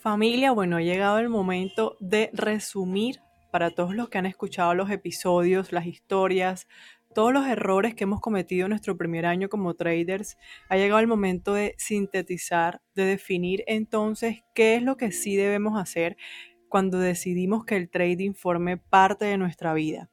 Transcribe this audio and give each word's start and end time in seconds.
Familia, 0.00 0.52
bueno, 0.52 0.78
ha 0.78 0.80
llegado 0.80 1.18
el 1.18 1.28
momento 1.28 1.98
de 2.00 2.30
resumir 2.32 3.20
para 3.50 3.70
todos 3.70 3.94
los 3.94 4.08
que 4.08 4.16
han 4.16 4.24
escuchado 4.24 4.72
los 4.74 4.90
episodios, 4.90 5.72
las 5.72 5.84
historias, 5.84 6.66
todos 7.14 7.34
los 7.34 7.46
errores 7.46 7.94
que 7.94 8.04
hemos 8.04 8.22
cometido 8.22 8.64
en 8.64 8.70
nuestro 8.70 8.96
primer 8.96 9.26
año 9.26 9.50
como 9.50 9.74
traders. 9.74 10.38
Ha 10.70 10.78
llegado 10.78 11.00
el 11.00 11.06
momento 11.06 11.52
de 11.52 11.74
sintetizar, 11.76 12.80
de 12.94 13.04
definir 13.04 13.62
entonces 13.66 14.42
qué 14.54 14.76
es 14.76 14.82
lo 14.82 14.96
que 14.96 15.12
sí 15.12 15.36
debemos 15.36 15.78
hacer 15.78 16.16
cuando 16.70 16.98
decidimos 16.98 17.66
que 17.66 17.76
el 17.76 17.90
trading 17.90 18.32
forme 18.32 18.78
parte 18.78 19.26
de 19.26 19.36
nuestra 19.36 19.74
vida. 19.74 20.08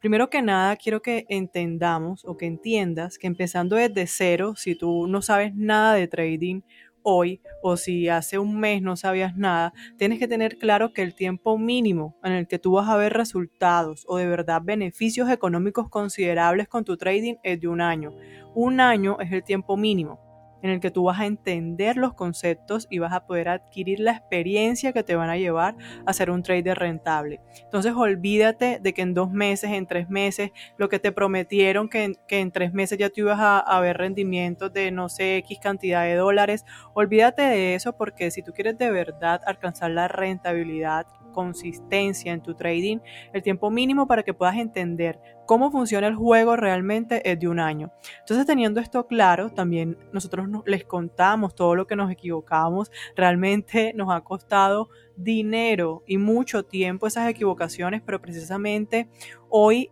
Primero 0.00 0.28
que 0.28 0.42
nada, 0.42 0.76
quiero 0.76 1.00
que 1.00 1.24
entendamos 1.30 2.26
o 2.26 2.36
que 2.36 2.44
entiendas 2.44 3.16
que 3.16 3.26
empezando 3.26 3.76
desde 3.76 4.06
cero, 4.06 4.54
si 4.56 4.74
tú 4.74 5.06
no 5.06 5.22
sabes 5.22 5.54
nada 5.54 5.94
de 5.94 6.08
trading 6.08 6.60
hoy 7.02 7.40
o 7.62 7.76
si 7.76 8.08
hace 8.08 8.38
un 8.38 8.58
mes 8.58 8.82
no 8.82 8.96
sabías 8.96 9.36
nada, 9.36 9.72
tienes 9.98 10.18
que 10.18 10.28
tener 10.28 10.58
claro 10.58 10.92
que 10.92 11.02
el 11.02 11.14
tiempo 11.14 11.58
mínimo 11.58 12.16
en 12.22 12.32
el 12.32 12.46
que 12.46 12.58
tú 12.58 12.72
vas 12.72 12.88
a 12.88 12.96
ver 12.96 13.12
resultados 13.12 14.04
o 14.08 14.16
de 14.16 14.26
verdad 14.26 14.62
beneficios 14.64 15.28
económicos 15.30 15.88
considerables 15.88 16.68
con 16.68 16.84
tu 16.84 16.96
trading 16.96 17.36
es 17.42 17.60
de 17.60 17.68
un 17.68 17.80
año. 17.80 18.12
Un 18.54 18.80
año 18.80 19.18
es 19.20 19.32
el 19.32 19.44
tiempo 19.44 19.76
mínimo 19.76 20.29
en 20.62 20.70
el 20.70 20.80
que 20.80 20.90
tú 20.90 21.04
vas 21.04 21.20
a 21.20 21.26
entender 21.26 21.96
los 21.96 22.14
conceptos 22.14 22.86
y 22.90 22.98
vas 22.98 23.12
a 23.12 23.26
poder 23.26 23.48
adquirir 23.48 24.00
la 24.00 24.12
experiencia 24.12 24.92
que 24.92 25.02
te 25.02 25.16
van 25.16 25.30
a 25.30 25.36
llevar 25.36 25.76
a 26.06 26.12
ser 26.12 26.30
un 26.30 26.42
trader 26.42 26.78
rentable. 26.78 27.40
Entonces 27.62 27.92
olvídate 27.94 28.78
de 28.80 28.94
que 28.94 29.02
en 29.02 29.14
dos 29.14 29.30
meses, 29.30 29.70
en 29.70 29.86
tres 29.86 30.08
meses, 30.08 30.50
lo 30.76 30.88
que 30.88 30.98
te 30.98 31.12
prometieron 31.12 31.88
que 31.88 32.04
en, 32.04 32.16
que 32.26 32.40
en 32.40 32.50
tres 32.50 32.72
meses 32.72 32.98
ya 32.98 33.10
tú 33.10 33.20
ibas 33.22 33.40
a, 33.40 33.58
a 33.58 33.80
ver 33.80 33.96
rendimientos 33.96 34.72
de 34.72 34.90
no 34.90 35.08
sé 35.08 35.38
X 35.38 35.58
cantidad 35.62 36.04
de 36.04 36.14
dólares. 36.14 36.64
Olvídate 36.94 37.42
de 37.42 37.74
eso 37.74 37.96
porque 37.96 38.30
si 38.30 38.42
tú 38.42 38.52
quieres 38.52 38.78
de 38.78 38.90
verdad 38.90 39.40
alcanzar 39.46 39.90
la 39.90 40.08
rentabilidad 40.08 41.06
consistencia 41.30 42.32
en 42.32 42.42
tu 42.42 42.54
trading, 42.54 42.98
el 43.32 43.42
tiempo 43.42 43.70
mínimo 43.70 44.06
para 44.06 44.22
que 44.22 44.34
puedas 44.34 44.56
entender 44.56 45.20
cómo 45.46 45.70
funciona 45.70 46.06
el 46.06 46.14
juego 46.14 46.56
realmente 46.56 47.28
es 47.30 47.38
de 47.40 47.48
un 47.48 47.58
año. 47.58 47.90
Entonces, 48.20 48.46
teniendo 48.46 48.80
esto 48.80 49.06
claro, 49.06 49.50
también 49.50 49.98
nosotros 50.12 50.46
les 50.66 50.84
contamos 50.84 51.54
todo 51.54 51.74
lo 51.74 51.86
que 51.86 51.96
nos 51.96 52.10
equivocamos. 52.10 52.90
Realmente 53.16 53.92
nos 53.94 54.10
ha 54.14 54.20
costado 54.20 54.90
dinero 55.16 56.02
y 56.06 56.18
mucho 56.18 56.64
tiempo 56.64 57.06
esas 57.06 57.28
equivocaciones, 57.28 58.02
pero 58.02 58.20
precisamente 58.20 59.08
hoy 59.48 59.90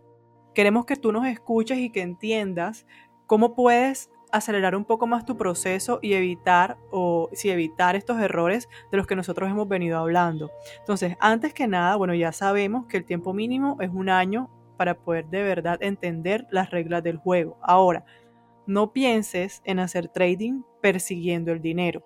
queremos 0.55 0.87
que 0.87 0.97
tú 0.97 1.13
nos 1.13 1.27
escuches 1.27 1.79
y 1.79 1.91
que 1.91 2.03
entiendas 2.03 2.87
cómo 3.27 3.55
puedes 3.55 4.11
acelerar 4.33 4.75
un 4.75 4.85
poco 4.85 5.07
más 5.07 5.25
tu 5.25 5.37
proceso 5.37 5.99
y 6.03 6.15
evitar 6.15 6.77
o 6.91 7.29
si 7.33 7.51
evitar 7.51 7.97
estos 7.97 8.21
errores 8.21 8.69
de 8.91 8.97
los 8.97 9.07
que 9.07 9.17
nosotros 9.17 9.51
hemos 9.51 9.69
venido 9.69 9.99
hablando. 9.99 10.51
Entonces, 10.79 11.17
antes 11.21 11.55
que 11.55 11.67
nada, 11.67 11.97
bueno, 11.97 12.15
ya 12.15 12.33
sabemos 12.33 12.87
que 12.87 12.97
el 12.97 13.05
tiempo 13.05 13.33
mínimo 13.33 13.77
es 13.81 13.91
un 13.91 14.09
año 14.09 14.51
para 14.77 14.95
poder 14.95 15.27
de 15.27 15.43
verdad 15.43 15.83
entender 15.83 16.47
las 16.51 16.71
reglas 16.71 17.03
del 17.03 17.17
juego. 17.17 17.59
Ahora, 17.63 18.05
no 18.67 18.93
pienses 18.93 19.63
en 19.65 19.79
hacer 19.79 20.09
trading 20.09 20.63
persiguiendo 20.81 21.53
el 21.53 21.61
dinero 21.61 22.03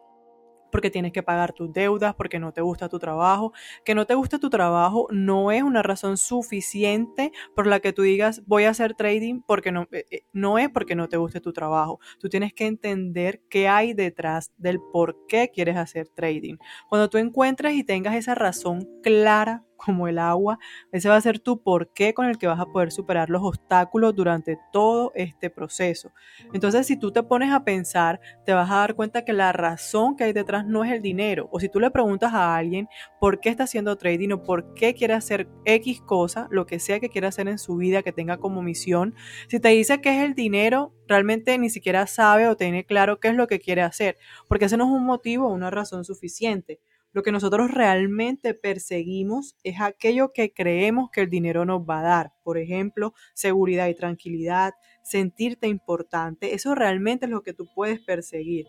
porque 0.73 0.91
tienes 0.91 1.13
que 1.13 1.23
pagar 1.23 1.53
tus 1.53 1.73
deudas, 1.73 2.15
porque 2.17 2.41
no 2.41 2.53
te 2.53 2.63
gusta 2.63 2.89
tu 2.89 2.99
trabajo. 2.99 3.53
Que 3.85 3.95
no 3.95 4.07
te 4.07 4.15
guste 4.15 4.39
tu 4.39 4.51
trabajo 4.51 5.07
no 5.11 5.53
es 5.53 5.63
una 5.63 5.83
razón 5.83 6.17
suficiente 6.17 7.33
por 7.55 7.67
la 7.67 7.81
que 7.81 7.93
tú 7.93 8.03
digas 8.03 8.43
voy 8.47 8.65
a 8.65 8.71
hacer 8.71 8.95
trading 8.95 9.43
porque 9.47 9.71
no, 9.71 9.83
eh, 9.93 10.07
eh, 10.11 10.23
no 10.33 10.59
es 10.59 10.71
porque 10.71 10.95
no 10.95 11.09
te 11.09 11.17
guste 11.17 11.41
tu 11.41 11.53
trabajo. 11.53 12.01
Tú 12.19 12.29
tienes 12.29 12.53
que 12.53 12.67
entender 12.67 13.43
qué 13.49 13.69
hay 13.69 13.95
detrás 13.95 14.53
del 14.57 14.81
por 14.93 15.27
qué 15.29 15.51
quieres 15.53 15.77
hacer 15.77 16.09
trading. 16.09 16.57
Cuando 16.89 17.09
tú 17.09 17.19
encuentres 17.19 17.75
y 17.75 17.85
tengas 17.85 18.17
esa 18.17 18.35
razón 18.35 18.89
clara 19.03 19.65
como 19.85 20.09
el 20.09 20.19
agua. 20.19 20.59
Ese 20.93 21.09
va 21.09 21.17
a 21.17 21.21
ser 21.21 21.39
tu 21.39 21.63
porqué 21.63 22.15
con 22.15 22.27
el 22.27 22.39
que 22.39 22.47
vas 22.47 22.61
a 22.61 22.67
poder 22.67 22.93
superar 22.93 23.31
los 23.31 23.43
obstáculos 23.43 24.15
durante 24.15 24.59
todo 24.73 25.13
este 25.15 25.51
proceso. 25.51 26.13
Entonces, 26.53 26.87
si 26.87 26.97
tú 26.97 27.13
te 27.13 27.23
pones 27.23 27.53
a 27.53 27.65
pensar, 27.65 28.21
te 28.45 28.53
vas 28.53 28.71
a 28.71 28.77
dar 28.77 28.95
cuenta 28.95 29.25
que 29.25 29.33
la 29.33 29.53
razón 29.53 30.17
que 30.17 30.25
hay 30.25 30.33
detrás 30.33 30.67
no 30.67 30.85
es 30.85 30.93
el 30.93 31.03
dinero. 31.03 31.49
O 31.53 31.61
si 31.61 31.69
tú 31.69 31.81
le 31.81 31.91
preguntas 31.91 32.33
a 32.35 32.57
alguien 32.57 32.89
por 33.21 33.41
qué 33.41 33.49
está 33.49 33.65
haciendo 33.65 33.97
trading 33.97 34.33
o 34.33 34.43
por 34.43 34.75
qué 34.75 34.95
quiere 34.95 35.15
hacer 35.15 35.49
X 35.65 36.01
cosa, 36.03 36.49
lo 36.51 36.67
que 36.67 36.79
sea 36.79 37.01
que 37.01 37.09
quiera 37.09 37.29
hacer 37.29 37.49
en 37.49 37.59
su 37.59 37.77
vida, 37.77 38.03
que 38.03 38.13
tenga 38.13 38.39
como 38.39 38.63
misión, 38.63 39.15
si 39.49 39.61
te 39.61 39.69
dice 39.69 40.01
que 40.01 40.17
es 40.17 40.25
el 40.25 40.35
dinero, 40.35 40.95
realmente 41.09 41.57
ni 41.59 41.71
siquiera 41.71 42.07
sabe 42.07 42.49
o 42.49 42.57
tiene 42.57 42.85
claro 42.85 43.21
qué 43.21 43.29
es 43.29 43.35
lo 43.35 43.47
que 43.47 43.61
quiere 43.61 43.83
hacer, 43.83 44.17
porque 44.49 44.67
ese 44.67 44.77
no 44.77 44.85
es 44.85 44.91
un 44.91 45.05
motivo 45.05 45.49
o 45.49 45.53
una 45.53 45.71
razón 45.71 46.05
suficiente. 46.05 46.81
Lo 47.13 47.23
que 47.23 47.33
nosotros 47.33 47.71
realmente 47.71 48.55
perseguimos 48.55 49.57
es 49.65 49.81
aquello 49.81 50.33
que 50.33 50.53
creemos 50.53 51.11
que 51.11 51.21
el 51.21 51.31
dinero 51.31 51.67
nos 51.67 51.83
va 51.83 52.01
a 52.01 52.03
dar. 52.03 52.33
Por 52.43 52.57
ejemplo, 52.57 53.13
seguridad 53.35 53.89
y 53.89 53.95
tranquilidad, 53.95 54.73
sentirte 55.03 55.69
importante. 55.69 56.55
Eso 56.55 56.75
realmente 56.75 57.27
es 57.27 57.31
lo 57.31 57.43
que 57.43 57.53
tú 57.53 57.69
puedes 57.75 58.01
perseguir. 58.01 58.67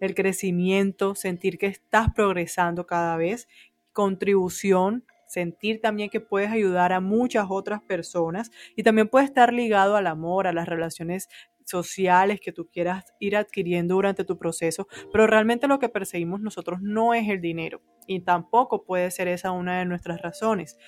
El 0.00 0.14
crecimiento, 0.14 1.14
sentir 1.16 1.58
que 1.58 1.66
estás 1.66 2.08
progresando 2.14 2.86
cada 2.86 3.16
vez, 3.16 3.48
contribución, 3.92 5.04
sentir 5.26 5.80
también 5.80 6.08
que 6.08 6.20
puedes 6.20 6.50
ayudar 6.50 6.92
a 6.92 7.00
muchas 7.00 7.46
otras 7.48 7.82
personas 7.82 8.52
y 8.76 8.84
también 8.84 9.08
puede 9.08 9.24
estar 9.24 9.52
ligado 9.52 9.96
al 9.96 10.06
amor, 10.06 10.46
a 10.46 10.52
las 10.52 10.68
relaciones 10.68 11.28
sociales 11.66 12.40
que 12.40 12.52
tú 12.52 12.68
quieras 12.70 13.04
ir 13.20 13.36
adquiriendo 13.36 13.94
durante 13.94 14.24
tu 14.24 14.38
proceso, 14.38 14.86
pero 15.12 15.26
realmente 15.26 15.68
lo 15.68 15.78
que 15.78 15.88
perseguimos 15.88 16.40
nosotros 16.40 16.80
no 16.80 17.12
es 17.12 17.28
el 17.28 17.40
dinero 17.40 17.82
y 18.06 18.20
tampoco 18.20 18.84
puede 18.84 19.10
ser 19.10 19.28
esa 19.28 19.50
una 19.50 19.78
de 19.78 19.84
nuestras 19.84 20.22
razones. 20.22 20.78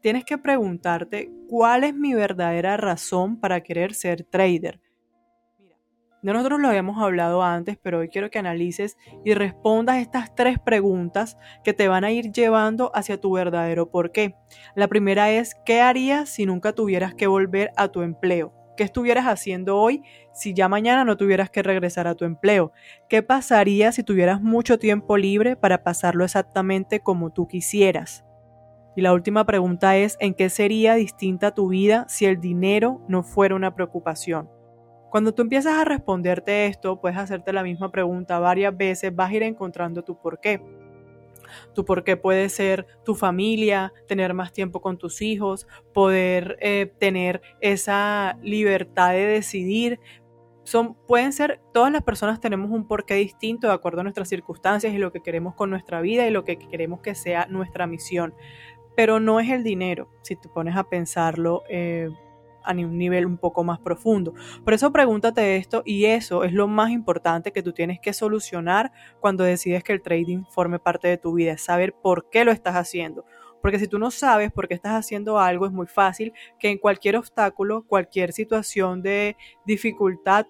Tienes 0.00 0.24
que 0.24 0.38
preguntarte 0.38 1.30
cuál 1.48 1.84
es 1.84 1.94
mi 1.94 2.14
verdadera 2.14 2.76
razón 2.76 3.40
para 3.40 3.62
querer 3.62 3.92
ser 3.94 4.24
trader. 4.24 4.80
De 6.22 6.32
nosotros 6.32 6.60
lo 6.60 6.68
habíamos 6.68 7.00
hablado 7.00 7.42
antes, 7.42 7.78
pero 7.80 7.98
hoy 7.98 8.08
quiero 8.08 8.30
que 8.30 8.40
analices 8.40 8.96
y 9.24 9.34
respondas 9.34 9.98
estas 9.98 10.34
tres 10.34 10.58
preguntas 10.58 11.36
que 11.62 11.72
te 11.72 11.86
van 11.86 12.02
a 12.02 12.10
ir 12.10 12.32
llevando 12.32 12.90
hacia 12.96 13.20
tu 13.20 13.32
verdadero 13.32 13.90
porqué. 13.90 14.34
La 14.74 14.88
primera 14.88 15.30
es, 15.30 15.54
¿qué 15.64 15.80
harías 15.80 16.28
si 16.28 16.44
nunca 16.44 16.72
tuvieras 16.72 17.14
que 17.14 17.28
volver 17.28 17.70
a 17.76 17.88
tu 17.88 18.02
empleo? 18.02 18.55
¿Qué 18.76 18.84
estuvieras 18.84 19.24
haciendo 19.24 19.78
hoy 19.78 20.02
si 20.32 20.52
ya 20.52 20.68
mañana 20.68 21.04
no 21.04 21.16
tuvieras 21.16 21.48
que 21.48 21.62
regresar 21.62 22.06
a 22.06 22.14
tu 22.14 22.26
empleo? 22.26 22.72
¿Qué 23.08 23.22
pasaría 23.22 23.90
si 23.90 24.02
tuvieras 24.02 24.42
mucho 24.42 24.78
tiempo 24.78 25.16
libre 25.16 25.56
para 25.56 25.82
pasarlo 25.82 26.24
exactamente 26.24 27.00
como 27.00 27.30
tú 27.30 27.48
quisieras? 27.48 28.24
Y 28.94 29.00
la 29.02 29.14
última 29.14 29.44
pregunta 29.46 29.96
es, 29.96 30.16
¿en 30.20 30.34
qué 30.34 30.50
sería 30.50 30.94
distinta 30.94 31.54
tu 31.54 31.68
vida 31.68 32.04
si 32.08 32.26
el 32.26 32.40
dinero 32.40 33.00
no 33.08 33.22
fuera 33.22 33.54
una 33.54 33.74
preocupación? 33.74 34.50
Cuando 35.10 35.32
tú 35.32 35.42
empiezas 35.42 35.74
a 35.74 35.84
responderte 35.84 36.66
esto, 36.66 37.00
puedes 37.00 37.16
hacerte 37.16 37.52
la 37.52 37.62
misma 37.62 37.90
pregunta 37.90 38.38
varias 38.38 38.76
veces, 38.76 39.14
vas 39.14 39.30
a 39.30 39.34
ir 39.34 39.42
encontrando 39.42 40.02
tu 40.02 40.18
por 40.20 40.40
qué. 40.40 40.60
Tu 41.74 41.84
por 41.84 42.04
qué 42.04 42.16
puede 42.16 42.48
ser 42.48 42.86
tu 43.04 43.14
familia, 43.14 43.92
tener 44.06 44.34
más 44.34 44.52
tiempo 44.52 44.80
con 44.80 44.98
tus 44.98 45.22
hijos, 45.22 45.66
poder 45.92 46.56
eh, 46.60 46.92
tener 46.98 47.40
esa 47.60 48.38
libertad 48.42 49.12
de 49.12 49.26
decidir. 49.26 50.00
Son, 50.64 50.94
pueden 51.06 51.32
ser, 51.32 51.60
todas 51.72 51.92
las 51.92 52.02
personas 52.02 52.40
tenemos 52.40 52.70
un 52.70 52.88
porqué 52.88 53.14
distinto 53.14 53.68
de 53.68 53.74
acuerdo 53.74 54.00
a 54.00 54.02
nuestras 54.02 54.28
circunstancias 54.28 54.92
y 54.92 54.98
lo 54.98 55.12
que 55.12 55.22
queremos 55.22 55.54
con 55.54 55.70
nuestra 55.70 56.00
vida 56.00 56.26
y 56.26 56.30
lo 56.30 56.44
que 56.44 56.58
queremos 56.58 57.00
que 57.00 57.14
sea 57.14 57.46
nuestra 57.48 57.86
misión. 57.86 58.34
Pero 58.96 59.20
no 59.20 59.40
es 59.40 59.50
el 59.50 59.62
dinero, 59.62 60.10
si 60.22 60.36
te 60.36 60.48
pones 60.48 60.76
a 60.76 60.84
pensarlo 60.84 61.62
eh, 61.68 62.08
a 62.66 62.72
un 62.72 62.98
nivel 62.98 63.26
un 63.26 63.38
poco 63.38 63.64
más 63.64 63.78
profundo. 63.78 64.34
Por 64.64 64.74
eso 64.74 64.92
pregúntate 64.92 65.56
esto 65.56 65.82
y 65.84 66.06
eso 66.06 66.44
es 66.44 66.52
lo 66.52 66.68
más 66.68 66.90
importante 66.90 67.52
que 67.52 67.62
tú 67.62 67.72
tienes 67.72 68.00
que 68.00 68.12
solucionar 68.12 68.92
cuando 69.20 69.44
decides 69.44 69.84
que 69.84 69.92
el 69.92 70.02
trading 70.02 70.44
forme 70.50 70.78
parte 70.78 71.08
de 71.08 71.18
tu 71.18 71.34
vida, 71.34 71.56
saber 71.56 71.94
por 71.94 72.28
qué 72.30 72.44
lo 72.44 72.52
estás 72.52 72.74
haciendo. 72.74 73.24
Porque 73.62 73.78
si 73.78 73.88
tú 73.88 73.98
no 73.98 74.10
sabes 74.10 74.52
por 74.52 74.68
qué 74.68 74.74
estás 74.74 74.92
haciendo 74.92 75.38
algo, 75.38 75.66
es 75.66 75.72
muy 75.72 75.86
fácil 75.86 76.32
que 76.58 76.70
en 76.70 76.78
cualquier 76.78 77.16
obstáculo, 77.16 77.84
cualquier 77.86 78.32
situación 78.32 79.02
de 79.02 79.36
dificultad, 79.64 80.46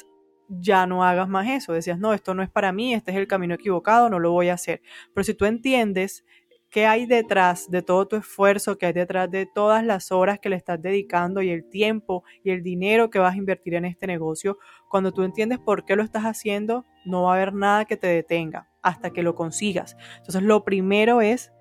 ya 0.49 0.87
no 0.87 1.03
hagas 1.05 1.29
más 1.29 1.49
eso. 1.49 1.73
Decías, 1.73 1.99
no, 1.99 2.13
esto 2.13 2.35
no 2.35 2.43
es 2.43 2.51
para 2.51 2.73
mí, 2.73 2.95
este 2.95 3.11
es 3.11 3.17
el 3.17 3.27
camino 3.27 3.55
equivocado, 3.55 4.09
no 4.09 4.19
lo 4.19 4.33
voy 4.33 4.49
a 4.49 4.55
hacer. 4.55 4.83
Pero 5.15 5.25
si 5.25 5.35
tú 5.35 5.45
entiendes 5.45 6.25
qué 6.71 6.87
hay 6.87 7.07
detrás 7.07 7.71
de 7.71 7.83
todo 7.83 8.07
tu 8.07 8.17
esfuerzo, 8.17 8.77
qué 8.77 8.87
hay 8.87 8.93
detrás 8.93 9.31
de 9.31 9.47
todas 9.47 9.85
las 9.85 10.13
horas 10.13 10.39
que 10.39 10.49
le 10.49 10.57
estás 10.57 10.81
dedicando 10.81 11.43
y 11.43 11.51
el 11.51 11.69
tiempo 11.69 12.25
y 12.43 12.51
el 12.51 12.63
dinero 12.63 13.11
que 13.11 13.19
vas 13.19 13.35
a 13.35 13.39
invertir 13.39 13.75
en 13.75 13.85
este 13.85 14.07
negocio. 14.07 14.59
Cuando 14.91 15.13
tú 15.13 15.23
entiendes 15.23 15.59
por 15.59 15.85
qué 15.85 15.97
lo 15.97 16.03
estás 16.03 16.25
haciendo, 16.25 16.85
no 17.05 17.23
va 17.23 17.33
a 17.33 17.37
haber 17.37 17.55
nada 17.55 17.85
que 17.85 17.97
te 17.97 18.09
detenga 18.09 18.69
hasta 18.83 19.11
que 19.11 19.23
lo 19.23 19.35
consigas. 19.35 19.97
Entonces, 20.19 20.43
lo 20.43 20.65
primero 20.65 21.21
es 21.21 21.53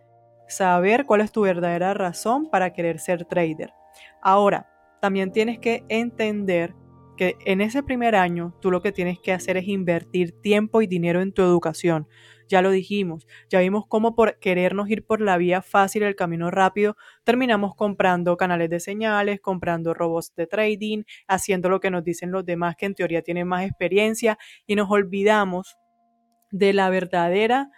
saber 0.47 1.05
cuál 1.05 1.21
es 1.21 1.31
tu 1.31 1.41
verdadera 1.41 1.93
razón 1.93 2.49
para 2.49 2.73
querer 2.73 2.99
ser 2.99 3.25
trader. 3.25 3.73
Ahora, 4.21 4.69
también 5.01 5.31
tienes 5.31 5.59
que 5.59 5.83
entender 5.89 6.75
que 7.15 7.37
en 7.45 7.61
ese 7.61 7.83
primer 7.83 8.15
año 8.15 8.55
tú 8.61 8.71
lo 8.71 8.81
que 8.81 8.91
tienes 8.91 9.19
que 9.19 9.31
hacer 9.31 9.57
es 9.57 9.67
invertir 9.67 10.31
tiempo 10.41 10.81
y 10.81 10.87
dinero 10.87 11.21
en 11.21 11.31
tu 11.31 11.41
educación. 11.41 12.07
Ya 12.47 12.61
lo 12.61 12.69
dijimos, 12.69 13.25
ya 13.49 13.59
vimos 13.59 13.85
cómo 13.87 14.15
por 14.15 14.37
querernos 14.39 14.89
ir 14.89 15.03
por 15.03 15.19
la 15.19 15.37
vía 15.37 15.61
fácil, 15.61 16.03
el 16.03 16.15
camino 16.15 16.51
rápido, 16.51 16.95
terminamos 17.23 17.73
comprando 17.75 18.37
canales 18.37 18.69
de 18.69 18.79
señales, 18.79 19.39
comprando 19.41 19.93
robots 19.93 20.33
de 20.35 20.45
trading, 20.45 21.03
haciendo 21.27 21.69
lo 21.69 21.79
que 21.79 21.89
nos 21.89 22.03
dicen 22.03 22.31
los 22.31 22.45
demás 22.45 22.75
que 22.75 22.85
en 22.85 22.95
teoría 22.95 23.23
tienen 23.23 23.47
más 23.47 23.65
experiencia 23.65 24.37
y 24.67 24.75
nos 24.75 24.91
olvidamos 24.91 25.77
de 26.51 26.73
la 26.73 26.89
verdadera 26.89 27.71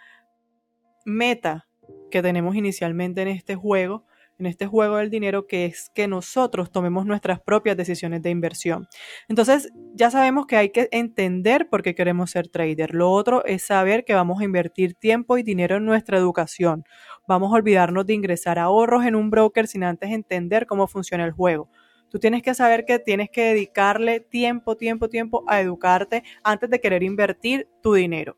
meta 1.06 1.66
que 2.10 2.22
tenemos 2.22 2.54
inicialmente 2.54 3.22
en 3.22 3.28
este 3.28 3.54
juego, 3.54 4.04
en 4.38 4.46
este 4.46 4.66
juego 4.66 4.96
del 4.96 5.10
dinero, 5.10 5.46
que 5.46 5.66
es 5.66 5.90
que 5.94 6.06
nosotros 6.06 6.70
tomemos 6.70 7.06
nuestras 7.06 7.40
propias 7.40 7.76
decisiones 7.76 8.22
de 8.22 8.30
inversión. 8.30 8.88
Entonces, 9.28 9.70
ya 9.94 10.10
sabemos 10.10 10.46
que 10.46 10.56
hay 10.56 10.70
que 10.70 10.88
entender 10.92 11.68
por 11.68 11.82
qué 11.82 11.94
queremos 11.94 12.30
ser 12.30 12.48
trader. 12.48 12.94
Lo 12.94 13.10
otro 13.10 13.44
es 13.44 13.64
saber 13.66 14.04
que 14.04 14.14
vamos 14.14 14.40
a 14.40 14.44
invertir 14.44 14.94
tiempo 14.94 15.38
y 15.38 15.42
dinero 15.42 15.76
en 15.76 15.84
nuestra 15.84 16.18
educación. 16.18 16.84
Vamos 17.26 17.52
a 17.52 17.56
olvidarnos 17.56 18.06
de 18.06 18.14
ingresar 18.14 18.58
ahorros 18.58 19.04
en 19.04 19.16
un 19.16 19.30
broker 19.30 19.66
sin 19.66 19.84
antes 19.84 20.10
entender 20.10 20.66
cómo 20.66 20.86
funciona 20.86 21.24
el 21.24 21.32
juego. 21.32 21.68
Tú 22.08 22.18
tienes 22.18 22.42
que 22.42 22.54
saber 22.54 22.84
que 22.86 22.98
tienes 22.98 23.28
que 23.30 23.42
dedicarle 23.42 24.20
tiempo, 24.20 24.76
tiempo, 24.76 25.08
tiempo 25.08 25.44
a 25.46 25.60
educarte 25.60 26.22
antes 26.42 26.70
de 26.70 26.80
querer 26.80 27.02
invertir 27.02 27.68
tu 27.82 27.92
dinero 27.92 28.36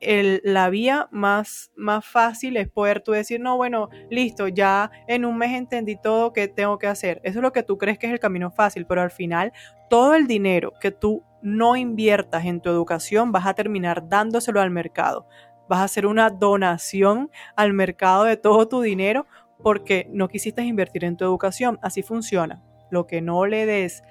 la 0.00 0.68
vía 0.70 1.08
más, 1.10 1.70
más 1.76 2.04
fácil 2.04 2.56
es 2.56 2.68
poder 2.68 3.00
tú 3.00 3.12
decir, 3.12 3.40
no, 3.40 3.56
bueno, 3.56 3.88
listo, 4.10 4.48
ya 4.48 4.90
en 5.08 5.24
un 5.24 5.38
mes 5.38 5.52
entendí 5.52 5.96
todo 5.96 6.32
que 6.32 6.48
tengo 6.48 6.78
que 6.78 6.86
hacer. 6.86 7.20
Eso 7.24 7.38
es 7.38 7.42
lo 7.42 7.52
que 7.52 7.62
tú 7.62 7.78
crees 7.78 7.98
que 7.98 8.06
es 8.06 8.12
el 8.12 8.20
camino 8.20 8.50
fácil, 8.50 8.86
pero 8.86 9.00
al 9.02 9.10
final 9.10 9.52
todo 9.88 10.14
el 10.14 10.26
dinero 10.26 10.72
que 10.80 10.90
tú 10.90 11.22
no 11.42 11.76
inviertas 11.76 12.44
en 12.44 12.60
tu 12.60 12.70
educación 12.70 13.32
vas 13.32 13.46
a 13.46 13.54
terminar 13.54 14.08
dándoselo 14.08 14.60
al 14.60 14.70
mercado. 14.70 15.26
Vas 15.68 15.80
a 15.80 15.84
hacer 15.84 16.06
una 16.06 16.30
donación 16.30 17.30
al 17.56 17.72
mercado 17.72 18.24
de 18.24 18.36
todo 18.36 18.68
tu 18.68 18.80
dinero 18.82 19.26
porque 19.62 20.08
no 20.10 20.28
quisiste 20.28 20.62
invertir 20.62 21.04
en 21.04 21.16
tu 21.16 21.24
educación. 21.24 21.78
Así 21.82 22.02
funciona. 22.02 22.62
Lo 22.90 23.06
que 23.06 23.22
no 23.22 23.46
le 23.46 23.64
des, 23.64 24.02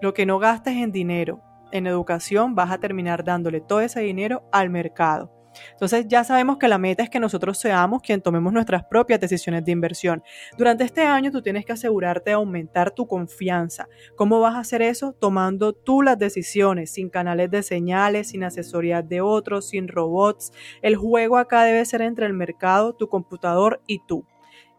lo 0.00 0.12
que 0.14 0.26
no 0.26 0.38
gastes 0.38 0.76
en 0.76 0.90
dinero 0.90 1.42
en 1.72 1.86
educación, 1.86 2.54
vas 2.54 2.70
a 2.70 2.78
terminar 2.78 3.24
dándole 3.24 3.60
todo 3.60 3.80
ese 3.80 4.00
dinero 4.00 4.48
al 4.52 4.70
mercado. 4.70 5.42
Entonces 5.72 6.06
ya 6.08 6.24
sabemos 6.24 6.58
que 6.58 6.68
la 6.68 6.78
meta 6.78 7.02
es 7.02 7.10
que 7.10 7.20
nosotros 7.20 7.58
seamos 7.58 8.02
quien 8.02 8.20
tomemos 8.20 8.52
nuestras 8.52 8.84
propias 8.84 9.20
decisiones 9.20 9.64
de 9.64 9.72
inversión. 9.72 10.22
Durante 10.56 10.84
este 10.84 11.02
año 11.02 11.30
tú 11.30 11.42
tienes 11.42 11.64
que 11.64 11.72
asegurarte 11.72 12.30
de 12.30 12.34
aumentar 12.34 12.90
tu 12.90 13.06
confianza. 13.06 13.88
¿Cómo 14.16 14.40
vas 14.40 14.54
a 14.54 14.60
hacer 14.60 14.82
eso? 14.82 15.12
Tomando 15.12 15.72
tú 15.72 16.02
las 16.02 16.18
decisiones, 16.18 16.92
sin 16.92 17.10
canales 17.10 17.50
de 17.50 17.62
señales, 17.62 18.28
sin 18.28 18.44
asesoría 18.44 19.02
de 19.02 19.20
otros, 19.20 19.68
sin 19.68 19.88
robots. 19.88 20.52
El 20.80 20.96
juego 20.96 21.36
acá 21.36 21.64
debe 21.64 21.84
ser 21.84 22.02
entre 22.02 22.26
el 22.26 22.34
mercado, 22.34 22.94
tu 22.94 23.08
computador 23.08 23.82
y 23.86 24.00
tú. 24.06 24.26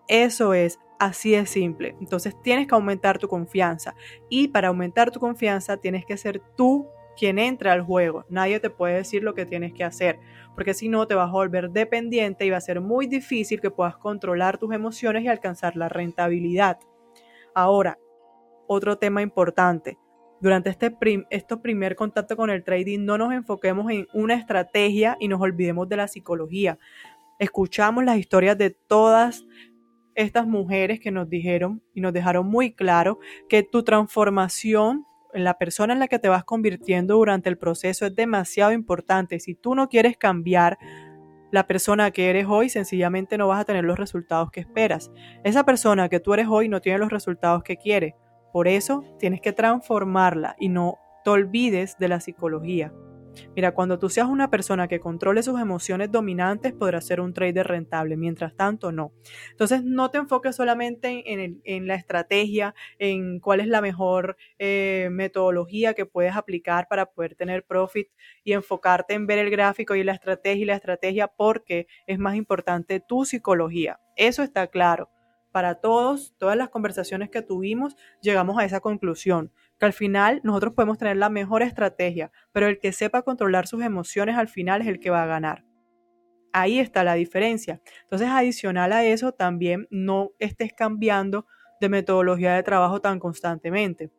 Eso 0.07 0.53
es, 0.53 0.79
así 1.05 1.31
de 1.31 1.45
simple. 1.45 1.95
Entonces 1.99 2.35
tienes 2.41 2.67
que 2.67 2.75
aumentar 2.75 3.17
tu 3.17 3.27
confianza 3.27 3.95
y 4.29 4.47
para 4.47 4.69
aumentar 4.69 5.11
tu 5.11 5.19
confianza 5.19 5.77
tienes 5.77 6.05
que 6.05 6.17
ser 6.17 6.41
tú 6.55 6.87
quien 7.17 7.39
entra 7.39 7.73
al 7.73 7.83
juego. 7.83 8.25
Nadie 8.29 8.59
te 8.59 8.69
puede 8.69 8.95
decir 8.95 9.23
lo 9.23 9.33
que 9.33 9.45
tienes 9.45 9.73
que 9.73 9.83
hacer, 9.83 10.19
porque 10.55 10.73
si 10.73 10.89
no 10.89 11.07
te 11.07 11.15
vas 11.15 11.29
a 11.29 11.33
volver 11.33 11.69
dependiente 11.71 12.45
y 12.45 12.49
va 12.49 12.57
a 12.57 12.61
ser 12.61 12.81
muy 12.81 13.07
difícil 13.07 13.61
que 13.61 13.71
puedas 13.71 13.97
controlar 13.97 14.57
tus 14.57 14.73
emociones 14.73 15.23
y 15.23 15.27
alcanzar 15.27 15.75
la 15.75 15.89
rentabilidad. 15.89 16.79
Ahora, 17.53 17.99
otro 18.67 18.97
tema 18.97 19.21
importante. 19.21 19.97
Durante 20.41 20.69
este, 20.69 20.93
este 21.29 21.57
primer 21.57 21.95
contacto 21.95 22.35
con 22.35 22.49
el 22.49 22.63
trading 22.63 23.05
no 23.05 23.17
nos 23.17 23.31
enfoquemos 23.31 23.89
en 23.91 24.07
una 24.13 24.33
estrategia 24.33 25.15
y 25.19 25.27
nos 25.27 25.39
olvidemos 25.39 25.87
de 25.87 25.97
la 25.97 26.07
psicología. 26.07 26.77
Escuchamos 27.39 28.03
las 28.03 28.17
historias 28.17 28.57
de 28.57 28.71
todas 28.71 29.45
estas 30.15 30.47
mujeres 30.47 30.99
que 30.99 31.11
nos 31.11 31.29
dijeron 31.29 31.81
y 31.93 32.01
nos 32.01 32.13
dejaron 32.13 32.47
muy 32.47 32.73
claro 32.73 33.19
que 33.49 33.63
tu 33.63 33.83
transformación 33.83 35.05
en 35.33 35.43
la 35.43 35.57
persona 35.57 35.93
en 35.93 35.99
la 35.99 36.07
que 36.07 36.19
te 36.19 36.29
vas 36.29 36.43
convirtiendo 36.43 37.15
durante 37.15 37.49
el 37.49 37.57
proceso 37.57 38.05
es 38.05 38.15
demasiado 38.15 38.71
importante. 38.71 39.39
Si 39.39 39.55
tú 39.55 39.75
no 39.75 39.89
quieres 39.89 40.17
cambiar 40.17 40.77
la 41.51 41.67
persona 41.67 42.11
que 42.11 42.29
eres 42.29 42.47
hoy, 42.47 42.69
sencillamente 42.69 43.37
no 43.37 43.47
vas 43.47 43.61
a 43.61 43.65
tener 43.65 43.83
los 43.83 43.99
resultados 43.99 44.51
que 44.51 44.59
esperas. 44.59 45.11
Esa 45.43 45.63
persona 45.63 46.09
que 46.09 46.19
tú 46.19 46.33
eres 46.33 46.47
hoy 46.49 46.69
no 46.69 46.81
tiene 46.81 46.99
los 46.99 47.11
resultados 47.11 47.63
que 47.63 47.77
quiere. 47.77 48.15
Por 48.51 48.67
eso 48.67 49.03
tienes 49.19 49.41
que 49.41 49.53
transformarla 49.53 50.55
y 50.59 50.69
no 50.69 50.97
te 51.23 51.29
olvides 51.31 51.97
de 51.97 52.07
la 52.07 52.19
psicología. 52.19 52.91
Mira, 53.55 53.73
cuando 53.73 53.99
tú 53.99 54.09
seas 54.09 54.27
una 54.27 54.49
persona 54.49 54.87
que 54.87 54.99
controle 54.99 55.43
sus 55.43 55.59
emociones 55.59 56.11
dominantes, 56.11 56.73
podrás 56.73 57.05
ser 57.05 57.19
un 57.19 57.33
trader 57.33 57.67
rentable, 57.67 58.17
mientras 58.17 58.55
tanto 58.55 58.91
no. 58.91 59.11
Entonces, 59.51 59.83
no 59.83 60.11
te 60.11 60.17
enfoques 60.17 60.55
solamente 60.55 61.23
en, 61.25 61.87
la 61.87 61.95
estrategia, 61.95 62.73
en 62.99 63.39
cuál 63.39 63.59
es 63.59 63.67
la 63.67 63.81
mejor 63.81 64.37
eh, 64.59 65.09
metodología 65.11 65.93
que 65.93 66.05
puedes 66.05 66.35
aplicar 66.35 66.87
para 66.87 67.07
poder 67.07 67.35
tener 67.35 67.63
profit 67.63 68.07
y 68.43 68.53
enfocarte 68.53 69.13
en 69.13 69.27
ver 69.27 69.39
el 69.39 69.49
gráfico 69.49 69.95
y 69.95 70.03
la 70.03 70.13
estrategia 70.13 70.61
y 70.61 70.65
la 70.65 70.75
estrategia 70.75 71.27
porque 71.27 71.87
es 72.07 72.19
más 72.19 72.35
importante 72.35 72.99
tu 72.99 73.25
psicología. 73.25 73.99
Eso 74.15 74.43
está 74.43 74.67
claro. 74.67 75.09
Para 75.51 75.75
todos, 75.75 76.33
todas 76.39 76.57
las 76.57 76.69
conversaciones 76.69 77.29
que 77.29 77.43
tuvimos, 77.43 77.95
llegamos 78.21 78.57
a 78.57 78.65
esa 78.65 78.79
conclusión 78.79 79.51
al 79.85 79.93
final 79.93 80.41
nosotros 80.43 80.73
podemos 80.73 80.97
tener 80.97 81.17
la 81.17 81.29
mejor 81.29 81.61
estrategia, 81.61 82.31
pero 82.51 82.67
el 82.67 82.79
que 82.79 82.91
sepa 82.91 83.23
controlar 83.23 83.67
sus 83.67 83.83
emociones 83.83 84.37
al 84.37 84.47
final 84.47 84.81
es 84.81 84.87
el 84.87 84.99
que 84.99 85.09
va 85.09 85.23
a 85.23 85.27
ganar. 85.27 85.63
Ahí 86.51 86.79
está 86.79 87.03
la 87.03 87.15
diferencia. 87.15 87.81
Entonces, 88.03 88.29
adicional 88.29 88.93
a 88.93 89.03
eso, 89.05 89.31
también 89.31 89.87
no 89.89 90.31
estés 90.39 90.71
cambiando 90.73 91.47
de 91.81 91.89
metodología 91.89 92.53
de 92.53 92.63
trabajo 92.63 93.01
tan 93.01 93.19
constantemente. 93.19 94.11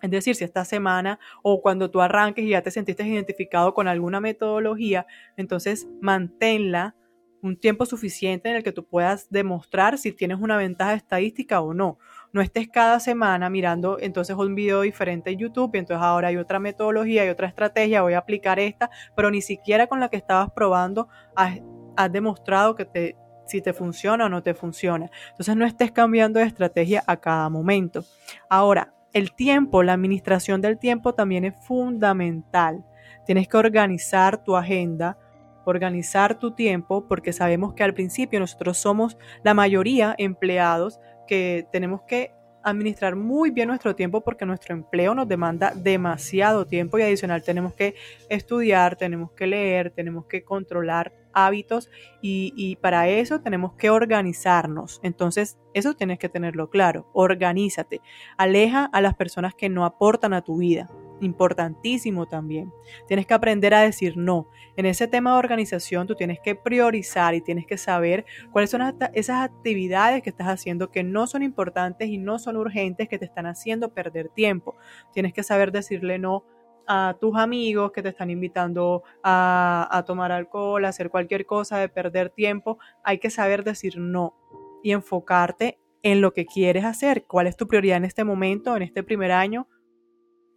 Es 0.00 0.10
decir, 0.10 0.34
si 0.34 0.44
esta 0.44 0.64
semana 0.64 1.18
o 1.42 1.62
cuando 1.62 1.90
tú 1.90 2.00
arranques 2.00 2.44
y 2.44 2.50
ya 2.50 2.62
te 2.62 2.70
sentiste 2.70 3.06
identificado 3.06 3.72
con 3.72 3.88
alguna 3.88 4.20
metodología, 4.20 5.06
entonces 5.36 5.88
manténla 6.00 6.94
un 7.40 7.58
tiempo 7.58 7.86
suficiente 7.86 8.48
en 8.48 8.56
el 8.56 8.62
que 8.62 8.72
tú 8.72 8.86
puedas 8.86 9.30
demostrar 9.30 9.98
si 9.98 10.12
tienes 10.12 10.38
una 10.40 10.56
ventaja 10.56 10.94
estadística 10.94 11.60
o 11.60 11.74
no. 11.74 11.98
No 12.34 12.40
estés 12.40 12.68
cada 12.68 12.98
semana 12.98 13.48
mirando 13.48 13.96
entonces 14.00 14.34
un 14.34 14.56
video 14.56 14.80
diferente 14.80 15.30
en 15.30 15.38
YouTube 15.38 15.70
y 15.74 15.78
entonces 15.78 16.04
ahora 16.04 16.28
hay 16.28 16.36
otra 16.36 16.58
metodología 16.58 17.24
y 17.24 17.28
otra 17.28 17.46
estrategia, 17.46 18.02
voy 18.02 18.14
a 18.14 18.18
aplicar 18.18 18.58
esta, 18.58 18.90
pero 19.14 19.30
ni 19.30 19.40
siquiera 19.40 19.86
con 19.86 20.00
la 20.00 20.08
que 20.08 20.16
estabas 20.16 20.50
probando 20.50 21.06
has, 21.36 21.60
has 21.96 22.10
demostrado 22.10 22.74
que 22.74 22.86
te, 22.86 23.16
si 23.46 23.62
te 23.62 23.72
funciona 23.72 24.26
o 24.26 24.28
no 24.28 24.42
te 24.42 24.52
funciona. 24.52 25.12
Entonces 25.30 25.54
no 25.54 25.64
estés 25.64 25.92
cambiando 25.92 26.40
de 26.40 26.46
estrategia 26.46 27.04
a 27.06 27.18
cada 27.18 27.48
momento. 27.50 28.02
Ahora, 28.48 28.92
el 29.12 29.32
tiempo, 29.32 29.84
la 29.84 29.92
administración 29.92 30.60
del 30.60 30.76
tiempo 30.76 31.14
también 31.14 31.44
es 31.44 31.54
fundamental. 31.64 32.84
Tienes 33.26 33.46
que 33.46 33.58
organizar 33.58 34.42
tu 34.42 34.56
agenda, 34.56 35.18
organizar 35.64 36.36
tu 36.38 36.50
tiempo, 36.50 37.06
porque 37.06 37.32
sabemos 37.32 37.74
que 37.74 37.84
al 37.84 37.94
principio 37.94 38.40
nosotros 38.40 38.76
somos 38.76 39.16
la 39.44 39.54
mayoría 39.54 40.16
empleados 40.18 40.98
que 41.26 41.66
tenemos 41.72 42.02
que 42.02 42.32
administrar 42.64 43.14
muy 43.14 43.50
bien 43.50 43.68
nuestro 43.68 43.94
tiempo 43.94 44.22
porque 44.22 44.46
nuestro 44.46 44.74
empleo 44.74 45.14
nos 45.14 45.28
demanda 45.28 45.72
demasiado 45.74 46.66
tiempo 46.66 46.98
y 46.98 47.02
adicional 47.02 47.42
tenemos 47.42 47.74
que 47.74 47.94
estudiar, 48.30 48.96
tenemos 48.96 49.32
que 49.32 49.46
leer, 49.46 49.90
tenemos 49.90 50.26
que 50.26 50.42
controlar 50.44 51.12
hábitos 51.34 51.90
y, 52.22 52.52
y, 52.56 52.76
para 52.76 53.08
eso 53.08 53.40
tenemos 53.40 53.74
que 53.74 53.90
organizarnos. 53.90 55.00
Entonces, 55.02 55.58
eso 55.74 55.94
tienes 55.94 56.18
que 56.18 56.28
tenerlo 56.28 56.70
claro. 56.70 57.10
Organízate. 57.12 58.00
Aleja 58.38 58.88
a 58.92 59.00
las 59.00 59.14
personas 59.14 59.54
que 59.54 59.68
no 59.68 59.84
aportan 59.84 60.32
a 60.32 60.42
tu 60.42 60.58
vida 60.58 60.88
importantísimo 61.20 62.26
también. 62.26 62.72
Tienes 63.06 63.26
que 63.26 63.34
aprender 63.34 63.74
a 63.74 63.80
decir 63.80 64.16
no. 64.16 64.48
En 64.76 64.86
ese 64.86 65.08
tema 65.08 65.32
de 65.32 65.38
organización 65.38 66.06
tú 66.06 66.14
tienes 66.14 66.38
que 66.40 66.54
priorizar 66.54 67.34
y 67.34 67.40
tienes 67.40 67.66
que 67.66 67.76
saber 67.76 68.24
cuáles 68.50 68.70
son 68.70 68.82
esas 69.12 69.44
actividades 69.44 70.22
que 70.22 70.30
estás 70.30 70.48
haciendo 70.48 70.90
que 70.90 71.02
no 71.02 71.26
son 71.26 71.42
importantes 71.42 72.08
y 72.08 72.18
no 72.18 72.38
son 72.38 72.56
urgentes, 72.56 73.08
que 73.08 73.18
te 73.18 73.24
están 73.24 73.46
haciendo 73.46 73.94
perder 73.94 74.28
tiempo. 74.28 74.76
Tienes 75.12 75.32
que 75.32 75.42
saber 75.42 75.72
decirle 75.72 76.18
no 76.18 76.44
a 76.86 77.16
tus 77.18 77.36
amigos 77.36 77.92
que 77.92 78.02
te 78.02 78.10
están 78.10 78.30
invitando 78.30 79.02
a, 79.22 79.88
a 79.90 80.04
tomar 80.04 80.32
alcohol, 80.32 80.84
a 80.84 80.88
hacer 80.88 81.08
cualquier 81.10 81.46
cosa 81.46 81.78
de 81.78 81.88
perder 81.88 82.30
tiempo. 82.30 82.78
Hay 83.02 83.18
que 83.18 83.30
saber 83.30 83.64
decir 83.64 83.98
no 83.98 84.34
y 84.82 84.92
enfocarte 84.92 85.78
en 86.02 86.20
lo 86.20 86.34
que 86.34 86.44
quieres 86.44 86.84
hacer, 86.84 87.24
cuál 87.24 87.46
es 87.46 87.56
tu 87.56 87.66
prioridad 87.66 87.96
en 87.96 88.04
este 88.04 88.24
momento, 88.24 88.76
en 88.76 88.82
este 88.82 89.02
primer 89.02 89.32
año, 89.32 89.66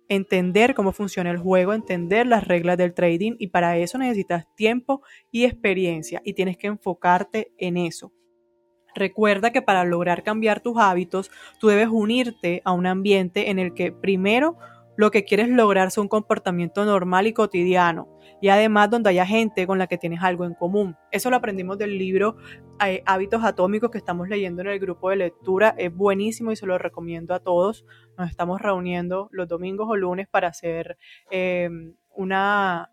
entender 0.10 0.74
cómo 0.74 0.92
funciona 0.92 1.32
el 1.32 1.38
juego, 1.38 1.74
entender 1.74 2.28
las 2.28 2.48
reglas 2.48 2.78
del 2.78 2.94
trading 2.94 3.34
y 3.40 3.48
para 3.48 3.78
eso 3.78 3.98
necesitas 3.98 4.46
tiempo 4.56 5.02
y 5.32 5.46
experiencia 5.46 6.22
y 6.24 6.34
tienes 6.34 6.58
que 6.58 6.68
enfocarte 6.68 7.54
en 7.58 7.78
eso. 7.78 8.14
Recuerda 8.96 9.52
que 9.52 9.62
para 9.62 9.84
lograr 9.84 10.24
cambiar 10.24 10.60
tus 10.60 10.78
hábitos, 10.78 11.30
tú 11.60 11.68
debes 11.68 11.88
unirte 11.90 12.62
a 12.66 12.72
un 12.72 12.88
ambiente 12.88 13.52
en 13.52 13.60
el 13.60 13.74
que 13.74 13.92
primero 13.92 14.58
lo 14.96 15.12
que 15.12 15.24
quieres 15.24 15.50
lograr 15.50 15.90
es 15.90 15.98
un 16.00 16.08
comportamiento 16.08 16.84
normal 16.84 17.28
y 17.28 17.34
cotidiano 17.34 18.08
y 18.42 18.50
además 18.50 18.90
donde 18.90 19.12
haya 19.12 19.26
gente 19.26 19.68
con 19.68 19.78
la 19.78 19.88
que 19.88 19.98
tienes 19.98 20.22
algo 20.24 20.46
en 20.46 20.56
común. 20.56 20.96
Eso 21.12 21.30
lo 21.30 21.36
aprendimos 21.36 21.78
del 21.78 21.98
libro 21.98 22.38
Hábitos 22.80 23.44
Atómicos 23.44 23.92
que 23.92 23.98
estamos 23.98 24.30
leyendo 24.30 24.62
en 24.62 24.68
el 24.68 24.80
grupo 24.80 25.10
de 25.10 25.16
lectura. 25.16 25.74
Es 25.78 25.94
buenísimo 25.94 26.52
y 26.52 26.56
se 26.56 26.66
lo 26.66 26.78
recomiendo 26.78 27.34
a 27.34 27.40
todos. 27.40 27.86
Nos 28.18 28.30
estamos 28.30 28.62
reuniendo 28.62 29.30
los 29.32 29.48
domingos 29.48 29.88
o 29.90 29.96
lunes 29.96 30.28
para 30.28 30.50
hacer 30.50 30.98
eh, 31.32 31.70
una 32.16 32.92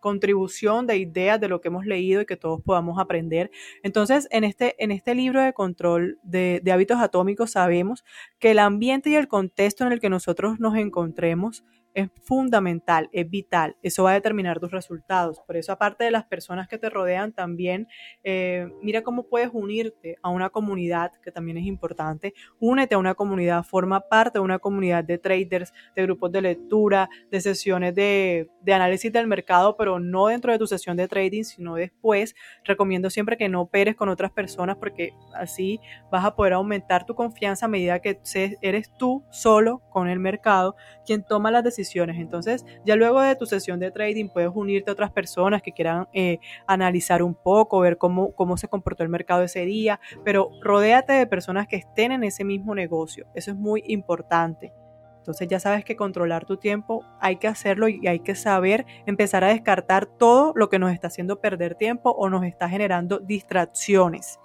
contribución 0.00 0.86
de 0.86 0.96
ideas 0.96 1.40
de 1.40 1.48
lo 1.48 1.60
que 1.60 1.68
hemos 1.68 1.84
leído 1.84 2.20
y 2.20 2.26
que 2.26 2.36
todos 2.36 2.60
podamos 2.62 2.98
aprender. 2.98 3.50
Entonces, 3.82 4.28
en 4.30 4.44
este, 4.44 4.82
en 4.82 4.92
este 4.92 5.14
libro 5.14 5.42
de 5.42 5.52
control 5.52 6.18
de, 6.22 6.60
de 6.62 6.72
hábitos 6.72 6.98
atómicos 6.98 7.52
sabemos 7.52 8.04
que 8.38 8.52
el 8.52 8.58
ambiente 8.58 9.10
y 9.10 9.16
el 9.16 9.28
contexto 9.28 9.84
en 9.84 9.92
el 9.92 10.00
que 10.00 10.10
nosotros 10.10 10.60
nos 10.60 10.76
encontremos 10.76 11.64
es 11.98 12.10
fundamental, 12.22 13.08
es 13.12 13.28
vital. 13.28 13.76
Eso 13.82 14.04
va 14.04 14.12
a 14.12 14.14
determinar 14.14 14.60
tus 14.60 14.70
resultados. 14.70 15.40
Por 15.40 15.56
eso, 15.56 15.72
aparte 15.72 16.04
de 16.04 16.12
las 16.12 16.24
personas 16.24 16.68
que 16.68 16.78
te 16.78 16.88
rodean, 16.88 17.32
también 17.32 17.88
eh, 18.22 18.68
mira 18.82 19.02
cómo 19.02 19.24
puedes 19.24 19.50
unirte 19.52 20.16
a 20.22 20.28
una 20.28 20.50
comunidad, 20.50 21.10
que 21.22 21.32
también 21.32 21.58
es 21.58 21.66
importante. 21.66 22.34
Únete 22.60 22.94
a 22.94 22.98
una 22.98 23.14
comunidad, 23.14 23.64
forma 23.64 24.00
parte 24.00 24.38
de 24.38 24.44
una 24.44 24.60
comunidad 24.60 25.02
de 25.02 25.18
traders, 25.18 25.72
de 25.96 26.02
grupos 26.02 26.30
de 26.30 26.42
lectura, 26.42 27.08
de 27.32 27.40
sesiones 27.40 27.96
de, 27.96 28.48
de 28.62 28.74
análisis 28.74 29.12
del 29.12 29.26
mercado, 29.26 29.76
pero 29.76 29.98
no 29.98 30.28
dentro 30.28 30.52
de 30.52 30.58
tu 30.58 30.68
sesión 30.68 30.96
de 30.96 31.08
trading, 31.08 31.42
sino 31.42 31.74
después. 31.74 32.36
Recomiendo 32.62 33.10
siempre 33.10 33.36
que 33.36 33.48
no 33.48 33.62
operes 33.62 33.96
con 33.96 34.08
otras 34.08 34.30
personas 34.30 34.76
porque 34.76 35.14
así 35.34 35.80
vas 36.12 36.24
a 36.24 36.36
poder 36.36 36.52
aumentar 36.52 37.04
tu 37.04 37.16
confianza 37.16 37.66
a 37.66 37.68
medida 37.68 37.98
que 37.98 38.20
eres 38.62 38.92
tú 38.96 39.24
solo 39.30 39.82
con 39.90 40.08
el 40.08 40.20
mercado 40.20 40.76
quien 41.04 41.24
toma 41.24 41.50
las 41.50 41.64
decisiones 41.64 41.87
entonces, 41.96 42.64
ya 42.84 42.96
luego 42.96 43.20
de 43.20 43.36
tu 43.36 43.46
sesión 43.46 43.80
de 43.80 43.90
trading 43.90 44.28
puedes 44.28 44.50
unirte 44.54 44.90
a 44.90 44.92
otras 44.92 45.10
personas 45.10 45.62
que 45.62 45.72
quieran 45.72 46.08
eh, 46.12 46.38
analizar 46.66 47.22
un 47.22 47.34
poco, 47.34 47.80
ver 47.80 47.98
cómo, 47.98 48.32
cómo 48.32 48.56
se 48.56 48.68
comportó 48.68 49.02
el 49.02 49.08
mercado 49.08 49.42
ese 49.42 49.64
día, 49.64 50.00
pero 50.24 50.50
rodéate 50.62 51.12
de 51.12 51.26
personas 51.26 51.66
que 51.66 51.76
estén 51.76 52.12
en 52.12 52.24
ese 52.24 52.44
mismo 52.44 52.74
negocio. 52.74 53.26
Eso 53.34 53.50
es 53.50 53.56
muy 53.56 53.82
importante. 53.86 54.72
Entonces 55.18 55.48
ya 55.48 55.60
sabes 55.60 55.84
que 55.84 55.94
controlar 55.94 56.46
tu 56.46 56.56
tiempo 56.56 57.04
hay 57.20 57.36
que 57.36 57.48
hacerlo 57.48 57.88
y 57.88 58.06
hay 58.06 58.20
que 58.20 58.34
saber 58.34 58.86
empezar 59.04 59.44
a 59.44 59.48
descartar 59.48 60.06
todo 60.06 60.52
lo 60.56 60.70
que 60.70 60.78
nos 60.78 60.90
está 60.90 61.08
haciendo 61.08 61.40
perder 61.40 61.74
tiempo 61.74 62.10
o 62.10 62.30
nos 62.30 62.44
está 62.44 62.68
generando 62.68 63.18
distracciones. 63.18 64.40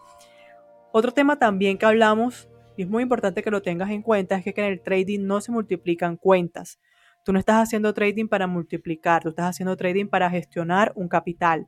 Otro 0.92 1.14
tema 1.14 1.40
también 1.40 1.78
que 1.78 1.86
hablamos 1.86 2.50
y 2.76 2.84
es 2.84 2.90
muy 2.90 3.04
importante 3.04 3.44
que 3.44 3.52
lo 3.52 3.62
tengas 3.62 3.92
en 3.92 4.02
cuenta 4.02 4.36
es 4.36 4.44
que 4.44 4.54
en 4.58 4.66
el 4.66 4.82
trading 4.82 5.26
no 5.26 5.42
se 5.42 5.52
multiplican 5.52 6.18
cuentas. 6.18 6.80
Tú 7.24 7.34
no 7.34 7.40
estás 7.40 7.64
haciendo 7.64 7.94
trading 7.94 8.28
para 8.28 8.48
multiplicar, 8.48 9.24
tú 9.24 9.30
estás 9.30 9.52
haciendo 9.52 9.76
trading 9.78 10.08
para 10.08 10.30
gestionar 10.30 10.92
un 10.96 11.08
capital. 11.08 11.68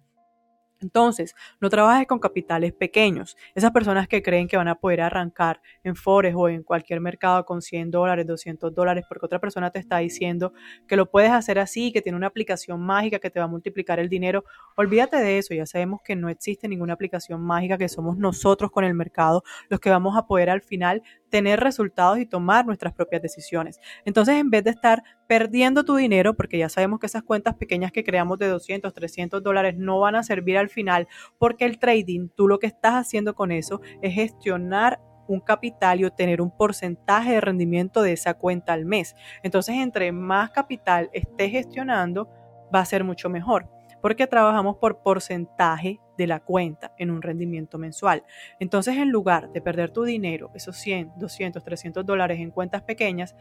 Entonces, 0.82 1.34
no 1.62 1.70
trabajes 1.70 2.06
con 2.06 2.20
capitales 2.20 2.74
pequeños. 2.74 3.38
Esas 3.56 3.72
personas 3.72 4.08
que 4.08 4.22
creen 4.22 4.48
que 4.48 4.58
van 4.58 4.68
a 4.68 4.76
poder 4.76 5.02
arrancar 5.02 5.62
en 5.84 5.96
Forex 5.96 6.36
o 6.38 6.50
en 6.50 6.64
cualquier 6.64 7.00
mercado 7.00 7.46
con 7.46 7.62
100 7.62 7.92
dólares, 7.92 8.28
200 8.28 8.74
dólares, 8.74 9.06
porque 9.08 9.26
otra 9.26 9.40
persona 9.40 9.72
te 9.72 9.80
está 9.80 9.98
diciendo 10.00 10.54
que 10.88 10.96
lo 10.96 11.10
puedes 11.10 11.32
hacer 11.32 11.60
así, 11.60 11.92
que 11.92 12.02
tiene 12.02 12.18
una 12.18 12.28
aplicación 12.28 12.82
mágica 12.82 13.20
que 13.20 13.30
te 13.30 13.40
va 13.40 13.46
a 13.46 13.48
multiplicar 13.48 14.00
el 14.00 14.10
dinero. 14.10 14.44
Olvídate 14.76 15.18
de 15.18 15.38
eso. 15.38 15.54
Ya 15.54 15.66
sabemos 15.66 16.02
que 16.04 16.16
no 16.16 16.30
existe 16.30 16.68
ninguna 16.68 16.94
aplicación 16.94 17.42
mágica, 17.42 17.78
que 17.78 17.90
somos 17.90 18.18
nosotros 18.18 18.70
con 18.70 18.84
el 18.84 18.94
mercado 18.94 19.44
los 19.70 19.80
que 19.80 19.90
vamos 19.90 20.18
a 20.18 20.28
poder 20.28 20.50
al 20.50 20.62
final 20.62 21.02
tener 21.30 21.60
resultados 21.60 22.20
y 22.20 22.26
tomar 22.26 22.66
nuestras 22.66 22.94
propias 22.94 23.22
decisiones. 23.22 23.80
Entonces, 24.06 24.36
en 24.36 24.50
vez 24.50 24.64
de 24.64 24.72
estar 24.72 25.04
perdiendo 25.28 25.84
tu 25.84 25.96
dinero, 25.96 26.36
porque 26.36 26.58
ya 26.58 26.70
sabemos 26.70 27.00
que 27.00 27.08
esas 27.08 27.24
cuentas 27.24 27.56
pequeñas 27.56 27.92
que 27.92 28.04
creamos 28.04 28.40
de 28.40 28.48
200, 28.48 28.94
300 28.94 29.44
dólares 29.44 29.76
no 29.78 30.00
van 30.00 30.16
a 30.16 30.24
servir 30.24 30.58
al 30.58 30.70
final, 30.70 31.08
porque 31.38 31.66
el 31.66 31.80
trading, 31.80 32.30
tú 32.30 32.48
lo 32.48 32.60
que 32.60 32.68
estás 32.68 32.94
haciendo 32.94 33.36
con 33.36 33.52
eso 33.52 33.82
es 34.02 34.14
gestionar 34.14 35.00
un 35.28 35.40
capital 35.40 36.00
y 36.00 36.06
obtener 36.06 36.42
un 36.42 36.56
porcentaje 36.56 37.34
de 37.34 37.42
rendimiento 37.42 38.04
de 38.04 38.14
esa 38.14 38.36
cuenta 38.36 38.74
al 38.74 38.86
mes. 38.86 39.16
Entonces, 39.42 39.76
entre 39.76 40.12
más 40.12 40.52
capital 40.52 41.10
estés 41.14 41.52
gestionando, 41.52 42.30
va 42.74 42.80
a 42.80 42.86
ser 42.86 43.04
mucho 43.04 43.30
mejor 43.30 43.68
porque 44.06 44.28
trabajamos 44.28 44.78
por 44.78 45.02
porcentaje 45.02 46.00
de 46.16 46.28
la 46.28 46.40
cuenta 46.40 46.94
en 47.00 47.10
un 47.10 47.24
rendimiento 47.24 47.80
mensual. 47.80 48.24
Entonces, 48.60 48.98
en 48.98 49.10
lugar 49.10 49.52
de 49.52 49.62
perder 49.62 49.90
tu 49.90 50.04
dinero, 50.04 50.52
esos 50.54 50.78
100, 50.78 51.14
200, 51.18 51.64
300 51.64 52.06
dólares 52.06 52.40
en 52.40 52.52
cuentas 52.52 52.84
pequeñas, 52.84 53.36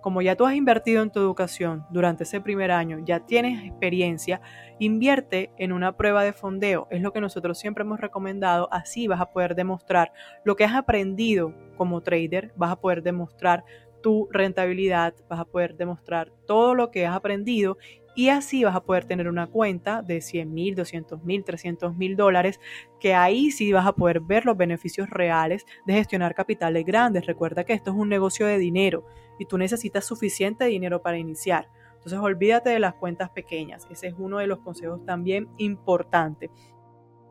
como 0.00 0.22
ya 0.22 0.36
tú 0.36 0.46
has 0.46 0.54
invertido 0.54 1.02
en 1.02 1.10
tu 1.10 1.18
educación 1.18 1.84
durante 1.90 2.24
ese 2.24 2.40
primer 2.40 2.70
año, 2.70 2.98
ya 3.04 3.20
tienes 3.20 3.64
experiencia, 3.64 4.40
invierte 4.78 5.50
en 5.58 5.72
una 5.72 5.96
prueba 5.96 6.22
de 6.22 6.32
fondeo. 6.32 6.86
Es 6.90 7.02
lo 7.02 7.12
que 7.12 7.20
nosotros 7.20 7.58
siempre 7.58 7.82
hemos 7.82 8.00
recomendado. 8.00 8.68
Así 8.72 9.08
vas 9.08 9.20
a 9.20 9.30
poder 9.30 9.54
demostrar 9.54 10.12
lo 10.44 10.56
que 10.56 10.64
has 10.64 10.74
aprendido 10.74 11.54
como 11.76 12.02
trader, 12.02 12.52
vas 12.56 12.72
a 12.72 12.80
poder 12.80 13.02
demostrar 13.02 13.64
tu 14.02 14.28
rentabilidad, 14.30 15.14
vas 15.28 15.40
a 15.40 15.44
poder 15.44 15.76
demostrar 15.76 16.32
todo 16.46 16.74
lo 16.74 16.90
que 16.90 17.06
has 17.06 17.16
aprendido 17.16 17.76
y 18.16 18.30
así 18.30 18.64
vas 18.64 18.74
a 18.74 18.82
poder 18.82 19.04
tener 19.04 19.28
una 19.28 19.46
cuenta 19.46 20.02
de 20.02 20.22
100 20.22 20.52
mil, 20.52 20.74
200 20.74 21.22
mil, 21.22 21.44
300 21.44 21.94
mil 21.94 22.16
dólares, 22.16 22.58
que 22.98 23.14
ahí 23.14 23.50
sí 23.50 23.72
vas 23.72 23.86
a 23.86 23.92
poder 23.92 24.20
ver 24.20 24.46
los 24.46 24.56
beneficios 24.56 25.08
reales 25.10 25.66
de 25.86 25.92
gestionar 25.92 26.34
capitales 26.34 26.84
grandes. 26.86 27.26
Recuerda 27.26 27.64
que 27.64 27.74
esto 27.74 27.90
es 27.90 27.96
un 27.96 28.08
negocio 28.08 28.46
de 28.46 28.58
dinero 28.58 29.06
y 29.38 29.44
tú 29.44 29.58
necesitas 29.58 30.06
suficiente 30.06 30.64
dinero 30.64 31.02
para 31.02 31.18
iniciar. 31.18 31.68
Entonces 31.94 32.18
olvídate 32.18 32.70
de 32.70 32.80
las 32.80 32.94
cuentas 32.94 33.28
pequeñas. 33.30 33.86
Ese 33.90 34.06
es 34.08 34.14
uno 34.16 34.38
de 34.38 34.46
los 34.46 34.60
consejos 34.60 35.04
también 35.04 35.48
importantes. 35.58 36.50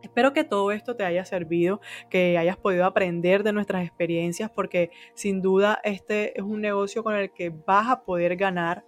Espero 0.04 0.34
que 0.34 0.44
todo 0.44 0.72
esto 0.72 0.96
te 0.96 1.04
haya 1.04 1.26
servido, 1.26 1.82
que 2.12 2.38
hayas 2.38 2.58
podido 2.58 2.86
aprender 2.86 3.42
de 3.42 3.54
nuestras 3.54 3.84
experiencias, 3.84 4.52
porque 4.52 4.92
sin 5.16 5.42
duda 5.42 5.80
este 5.84 6.38
es 6.40 6.46
un 6.46 6.62
negocio 6.62 7.04
con 7.04 7.16
el 7.16 7.32
que 7.32 7.50
vas 7.50 7.90
a 7.90 8.04
poder 8.04 8.36
ganar 8.36 8.86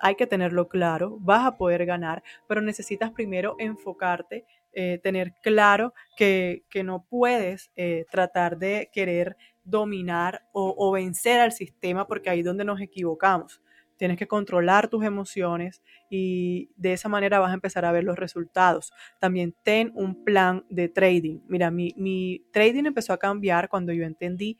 hay 0.00 0.14
que 0.14 0.26
tenerlo 0.26 0.68
claro, 0.68 1.18
vas 1.20 1.46
a 1.46 1.56
poder 1.56 1.86
ganar, 1.86 2.22
pero 2.48 2.60
necesitas 2.60 3.10
primero 3.10 3.56
enfocarte, 3.58 4.44
eh, 4.72 4.98
tener 5.02 5.34
claro 5.42 5.92
que, 6.16 6.64
no 6.84 7.04
puedes 7.08 7.70
eh, 7.76 8.06
tratar 8.10 8.58
de 8.58 8.90
querer 8.92 9.36
dominar 9.64 10.42
o, 10.52 10.74
o 10.76 10.92
vencer 10.92 11.40
al 11.40 11.52
sistema 11.52 12.06
porque 12.06 12.30
ahí 12.30 12.40
es 12.40 12.46
donde 12.46 12.64
nos 12.64 12.80
equivocamos. 12.80 13.60
Tienes 13.96 14.16
que 14.16 14.26
controlar 14.26 14.88
tus 14.88 15.04
emociones 15.04 15.82
y 16.08 16.70
de 16.76 16.94
esa 16.94 17.10
manera 17.10 17.38
vas 17.38 17.50
a 17.50 17.54
empezar 17.54 17.84
a 17.84 17.92
ver 17.92 18.02
los 18.02 18.18
resultados. 18.18 18.94
También 19.18 19.54
ten 19.62 19.92
un 19.94 20.24
plan 20.24 20.64
de 20.70 20.88
trading. 20.88 21.40
Mira, 21.48 21.70
mi, 21.70 21.92
mi 21.98 22.46
trading 22.50 22.86
empezó 22.86 23.12
a 23.12 23.18
cambiar 23.18 23.68
cuando 23.68 23.92
yo 23.92 24.04
entendí 24.04 24.56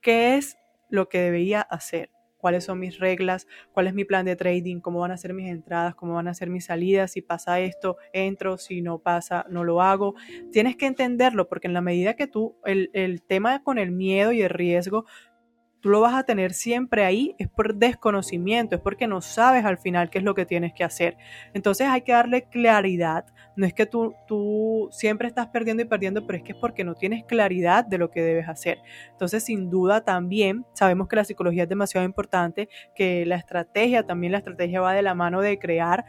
qué 0.00 0.36
es 0.36 0.56
lo 0.88 1.08
que 1.08 1.18
debía 1.18 1.62
hacer 1.62 2.10
cuáles 2.40 2.64
son 2.64 2.78
mis 2.78 2.98
reglas, 2.98 3.46
cuál 3.72 3.86
es 3.86 3.94
mi 3.94 4.04
plan 4.04 4.24
de 4.24 4.36
trading, 4.36 4.80
cómo 4.80 5.00
van 5.00 5.12
a 5.12 5.16
ser 5.16 5.34
mis 5.34 5.48
entradas, 5.48 5.94
cómo 5.94 6.14
van 6.14 6.28
a 6.28 6.34
ser 6.34 6.50
mis 6.50 6.64
salidas, 6.64 7.12
si 7.12 7.22
pasa 7.22 7.60
esto, 7.60 7.96
entro, 8.12 8.58
si 8.58 8.82
no 8.82 8.98
pasa, 8.98 9.46
no 9.48 9.64
lo 9.64 9.82
hago. 9.82 10.14
Tienes 10.50 10.76
que 10.76 10.86
entenderlo 10.86 11.48
porque 11.48 11.68
en 11.68 11.74
la 11.74 11.80
medida 11.80 12.14
que 12.14 12.26
tú, 12.26 12.56
el, 12.64 12.90
el 12.92 13.22
tema 13.22 13.62
con 13.62 13.78
el 13.78 13.90
miedo 13.90 14.32
y 14.32 14.42
el 14.42 14.50
riesgo, 14.50 15.04
tú 15.80 15.88
lo 15.88 16.00
vas 16.00 16.14
a 16.14 16.24
tener 16.24 16.52
siempre 16.52 17.04
ahí, 17.04 17.34
es 17.38 17.48
por 17.48 17.74
desconocimiento, 17.74 18.76
es 18.76 18.82
porque 18.82 19.06
no 19.06 19.20
sabes 19.20 19.64
al 19.64 19.78
final 19.78 20.10
qué 20.10 20.18
es 20.18 20.24
lo 20.24 20.34
que 20.34 20.46
tienes 20.46 20.72
que 20.72 20.84
hacer. 20.84 21.16
Entonces 21.54 21.88
hay 21.88 22.02
que 22.02 22.12
darle 22.12 22.42
claridad. 22.42 23.26
No 23.56 23.66
es 23.66 23.74
que 23.74 23.86
tú, 23.86 24.14
tú 24.26 24.88
siempre 24.92 25.28
estás 25.28 25.48
perdiendo 25.48 25.82
y 25.82 25.86
perdiendo, 25.86 26.26
pero 26.26 26.38
es 26.38 26.44
que 26.44 26.52
es 26.52 26.58
porque 26.58 26.84
no 26.84 26.94
tienes 26.94 27.24
claridad 27.24 27.84
de 27.84 27.98
lo 27.98 28.10
que 28.10 28.22
debes 28.22 28.48
hacer. 28.48 28.78
Entonces, 29.10 29.44
sin 29.44 29.70
duda 29.70 30.02
también 30.02 30.64
sabemos 30.74 31.08
que 31.08 31.16
la 31.16 31.24
psicología 31.24 31.64
es 31.64 31.68
demasiado 31.68 32.06
importante, 32.06 32.68
que 32.94 33.26
la 33.26 33.36
estrategia, 33.36 34.06
también 34.06 34.32
la 34.32 34.38
estrategia 34.38 34.80
va 34.80 34.92
de 34.92 35.02
la 35.02 35.14
mano 35.14 35.40
de 35.40 35.58
crear 35.58 36.04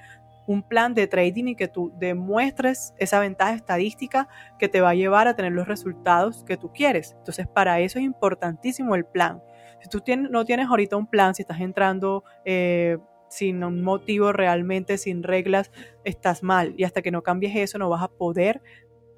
un 0.47 0.63
plan 0.63 0.93
de 0.93 1.07
trading 1.07 1.45
y 1.45 1.55
que 1.55 1.67
tú 1.67 1.93
demuestres 1.97 2.93
esa 2.97 3.19
ventaja 3.19 3.53
estadística 3.53 4.27
que 4.59 4.67
te 4.67 4.81
va 4.81 4.89
a 4.89 4.95
llevar 4.95 5.27
a 5.27 5.35
tener 5.35 5.53
los 5.53 5.67
resultados 5.67 6.43
que 6.43 6.57
tú 6.57 6.71
quieres. 6.73 7.15
Entonces, 7.17 7.47
para 7.47 7.79
eso 7.79 7.99
es 7.99 8.05
importantísimo 8.05 8.95
el 8.95 9.05
plan. 9.05 9.41
Si 9.81 9.89
tú 9.89 10.01
no 10.29 10.45
tienes 10.45 10.67
ahorita 10.67 10.95
un 10.95 11.07
plan, 11.07 11.35
si 11.35 11.41
estás 11.41 11.59
entrando 11.59 12.23
eh, 12.45 12.97
sin 13.29 13.63
un 13.63 13.81
motivo 13.81 14.33
realmente, 14.33 14.97
sin 14.97 15.23
reglas, 15.23 15.71
estás 16.03 16.43
mal. 16.43 16.73
Y 16.77 16.83
hasta 16.83 17.01
que 17.01 17.11
no 17.11 17.23
cambies 17.23 17.55
eso, 17.55 17.77
no 17.77 17.89
vas 17.89 18.03
a 18.03 18.09
poder 18.09 18.61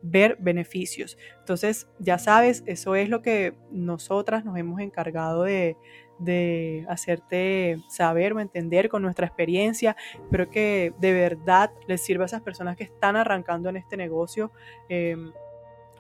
ver 0.03 0.38
beneficios. 0.39 1.17
Entonces, 1.39 1.88
ya 1.98 2.20
sabes, 2.20 2.63
eso 2.67 2.96
es 2.96 3.10
lo 3.10 3.22
que 3.22 3.55
nosotras 3.72 4.46
nos 4.46 4.58
hemos 4.58 4.79
encargado 4.82 5.43
de, 5.43 5.75
hacerte 6.88 7.77
saber 7.89 8.32
o 8.34 8.39
entender 8.39 8.88
con 8.88 9.01
nuestra 9.01 9.27
experiencia. 9.27 9.98
Espero 10.13 10.50
que 10.50 10.93
de 11.00 11.12
verdad 11.12 11.72
les 11.88 12.01
sirva 12.01 12.24
a 12.24 12.27
esas 12.27 12.41
personas 12.41 12.77
que 12.77 12.86
están 12.86 13.17
arrancando 13.17 13.67
en 13.67 13.75
este 13.75 13.98
negocio. 13.98 14.51
Em, 14.88 15.34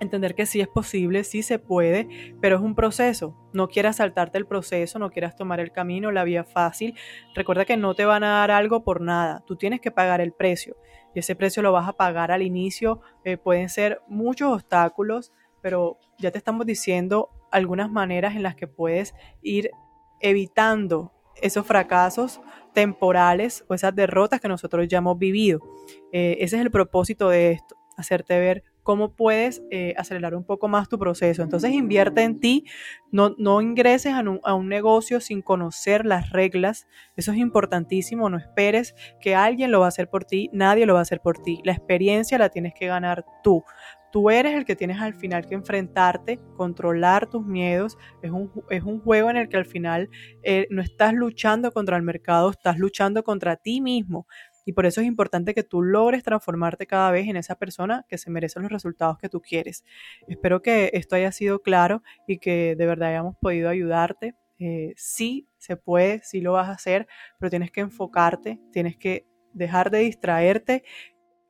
entender 0.03 0.35
que 0.35 0.45
sí 0.45 0.61
es 0.61 0.67
posible, 0.67 1.23
sí 1.23 1.41
se 1.41 1.59
puede, 1.59 2.07
pero 2.39 2.57
es 2.57 2.61
un 2.61 2.75
proceso. 2.75 3.35
No 3.53 3.67
quieras 3.67 3.97
saltarte 3.97 4.37
el 4.37 4.45
proceso, 4.45 4.99
no 4.99 5.09
quieras 5.09 5.35
tomar 5.35 5.59
el 5.59 5.71
camino, 5.71 6.11
la 6.11 6.23
vía 6.23 6.43
fácil. 6.43 6.95
Recuerda 7.33 7.65
que 7.65 7.77
no 7.77 7.95
te 7.95 8.05
van 8.05 8.23
a 8.23 8.39
dar 8.39 8.51
algo 8.51 8.83
por 8.83 9.01
nada, 9.01 9.43
tú 9.47 9.55
tienes 9.55 9.81
que 9.81 9.91
pagar 9.91 10.21
el 10.21 10.33
precio 10.33 10.77
y 11.13 11.19
ese 11.19 11.35
precio 11.35 11.61
lo 11.61 11.71
vas 11.71 11.87
a 11.87 11.93
pagar 11.93 12.31
al 12.31 12.41
inicio. 12.41 13.01
Eh, 13.23 13.37
pueden 13.37 13.69
ser 13.69 14.01
muchos 14.07 14.51
obstáculos, 14.51 15.31
pero 15.61 15.99
ya 16.17 16.31
te 16.31 16.37
estamos 16.37 16.65
diciendo 16.65 17.29
algunas 17.51 17.89
maneras 17.89 18.35
en 18.35 18.43
las 18.43 18.55
que 18.55 18.67
puedes 18.67 19.13
ir 19.41 19.71
evitando 20.19 21.11
esos 21.41 21.65
fracasos 21.65 22.41
temporales 22.73 23.63
o 23.67 23.73
esas 23.73 23.93
derrotas 23.95 24.39
que 24.39 24.47
nosotros 24.47 24.87
ya 24.87 24.99
hemos 24.99 25.17
vivido. 25.17 25.59
Eh, 26.11 26.37
ese 26.39 26.55
es 26.55 26.61
el 26.61 26.71
propósito 26.71 27.29
de 27.29 27.51
esto, 27.51 27.75
hacerte 27.97 28.39
ver 28.39 28.63
cómo 28.83 29.15
puedes 29.15 29.63
eh, 29.71 29.93
acelerar 29.97 30.35
un 30.35 30.43
poco 30.43 30.67
más 30.67 30.89
tu 30.89 30.99
proceso. 30.99 31.41
Entonces 31.41 31.71
invierte 31.71 32.21
en 32.21 32.39
ti, 32.39 32.65
no, 33.11 33.33
no 33.37 33.61
ingreses 33.61 34.13
a 34.13 34.19
un, 34.19 34.39
a 34.43 34.53
un, 34.53 34.67
negocio 34.67 35.19
sin 35.19 35.41
conocer 35.41 36.05
las 36.05 36.31
reglas, 36.31 36.87
eso 37.15 37.31
es 37.31 37.37
importantísimo, 37.37 38.29
no 38.29 38.37
esperes 38.37 38.95
que 39.21 39.35
alguien 39.35 39.71
lo 39.71 39.79
va 39.79 39.85
a 39.85 39.89
hacer 39.89 40.09
por 40.09 40.25
ti, 40.25 40.49
nadie 40.53 40.85
lo 40.85 40.93
va 40.93 40.99
a 40.99 41.03
hacer 41.03 41.21
por 41.21 41.37
ti, 41.37 41.61
la 41.63 41.73
experiencia 41.73 42.37
la 42.37 42.49
tienes 42.49 42.73
que 42.73 42.87
ganar 42.87 43.25
tú. 43.43 43.63
Tú 44.13 44.29
eres 44.29 44.53
el 44.53 44.63
que 44.63 44.75
tienes 44.75 45.01
al 45.01 45.15
final 45.15 45.47
que 45.47 45.55
enfrentarte, 45.55 46.39
controlar 46.55 47.27
tus 47.27 47.43
miedos. 47.43 47.97
Es 48.21 48.29
un, 48.29 48.51
es 48.69 48.83
un 48.83 49.01
juego 49.01 49.31
en 49.31 49.37
el 49.37 49.49
que 49.49 49.57
al 49.57 49.65
final 49.65 50.07
eh, 50.43 50.67
no 50.69 50.83
estás 50.83 51.13
luchando 51.13 51.71
contra 51.71 51.97
el 51.97 52.03
mercado, 52.03 52.51
estás 52.51 52.77
luchando 52.77 53.23
contra 53.23 53.55
ti 53.55 53.81
mismo. 53.81 54.27
Y 54.65 54.73
por 54.73 54.85
eso 54.85 55.01
es 55.01 55.07
importante 55.07 55.53
que 55.53 55.63
tú 55.63 55.81
logres 55.81 56.23
transformarte 56.23 56.87
cada 56.87 57.11
vez 57.11 57.27
en 57.27 57.37
esa 57.37 57.55
persona 57.55 58.05
que 58.07 58.17
se 58.17 58.29
merece 58.29 58.59
los 58.59 58.71
resultados 58.71 59.17
que 59.17 59.29
tú 59.29 59.41
quieres. 59.41 59.83
Espero 60.27 60.61
que 60.61 60.91
esto 60.93 61.15
haya 61.15 61.31
sido 61.31 61.61
claro 61.61 62.03
y 62.27 62.39
que 62.39 62.75
de 62.77 62.85
verdad 62.85 63.09
hayamos 63.09 63.35
podido 63.41 63.69
ayudarte. 63.69 64.35
Eh, 64.59 64.93
sí 64.95 65.47
se 65.57 65.75
puede, 65.75 66.21
sí 66.23 66.41
lo 66.41 66.53
vas 66.53 66.69
a 66.69 66.73
hacer, 66.73 67.07
pero 67.39 67.49
tienes 67.49 67.71
que 67.71 67.81
enfocarte, 67.81 68.59
tienes 68.71 68.97
que 68.97 69.25
dejar 69.53 69.91
de 69.91 69.99
distraerte 69.99 70.83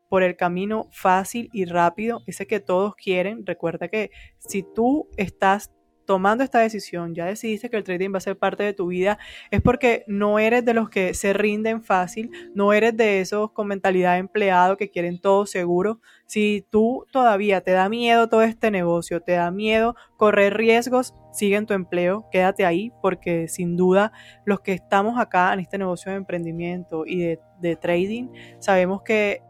por 0.10 0.24
el 0.24 0.36
camino 0.36 0.90
fácil 0.92 1.50
y 1.54 1.66
rápido, 1.66 2.22
ese 2.28 2.46
que 2.46 2.60
todos 2.60 2.96
quieren. 2.96 3.46
Recuerda 3.46 3.88
que 3.88 4.12
si 4.38 4.62
tú 4.62 5.10
estás 5.18 5.72
tomando 6.06 6.44
esta 6.44 6.60
decisión, 6.60 7.16
ya 7.16 7.26
decidiste 7.26 7.70
que 7.70 7.78
el 7.78 7.84
trading 7.84 8.14
va 8.14 8.18
a 8.18 8.22
ser 8.22 8.38
parte 8.38 8.64
de 8.64 8.74
tu 8.74 8.88
vida, 8.88 9.18
es 9.52 9.62
porque 9.62 10.04
no 10.08 10.40
eres 10.40 10.66
de 10.66 10.74
los 10.74 10.90
que 10.90 11.14
se 11.14 11.34
rinden 11.34 11.84
fácil, 11.84 12.32
no 12.54 12.74
eres 12.74 12.96
de 12.96 13.22
esos 13.22 13.52
con 13.52 13.68
mentalidad 13.68 14.14
de 14.14 14.20
empleado 14.20 14.78
que 14.78 14.90
quieren 14.90 15.20
todo 15.20 15.46
seguro. 15.46 16.00
Si 16.26 16.66
tú 16.70 17.06
todavía 17.12 17.62
te 17.62 17.72
da 17.72 17.90
miedo 17.90 18.28
todo 18.30 18.42
este 18.42 18.72
negocio, 18.72 19.22
te 19.22 19.34
da 19.34 19.52
miedo 19.52 19.96
correr 20.18 20.56
riesgos, 20.56 21.14
sigue 21.32 21.56
en 21.56 21.66
tu 21.66 21.74
empleo, 21.74 22.28
quédate 22.32 22.66
ahí, 22.66 22.92
porque 23.02 23.48
sin 23.48 23.76
duda 23.76 24.12
los 24.46 24.62
que 24.62 24.74
estamos 24.74 25.20
acá 25.20 25.54
en 25.54 25.62
este 25.62 25.78
negocio 25.78 26.12
de 26.12 26.18
emprendimiento 26.18 27.06
y 27.06 27.20
de, 27.20 27.40
de 27.60 27.76
trading, 27.76 28.30
sabemos 28.60 29.02
que 29.04 29.42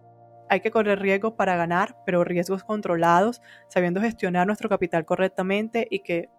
hay 0.53 0.59
que 0.61 0.71
correr 0.71 0.99
riesgos 0.99 1.33
para 1.33 1.55
ganar, 1.55 1.97
pero 2.05 2.23
riesgos 2.23 2.63
controlados, 2.63 3.41
sabiendo 3.67 4.01
gestionar 4.01 4.45
nuestro 4.45 4.69
capital 4.69 5.03
correctamente 5.03 5.87
y 5.89 5.99
que, 5.99 6.29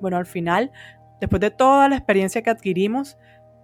bueno, 0.00 0.16
al 0.16 0.26
final, 0.26 0.70
después 1.20 1.40
de 1.40 1.50
toda 1.50 1.88
la 1.88 1.96
experiencia 1.96 2.42
que 2.42 2.50
adquirimos, 2.50 3.18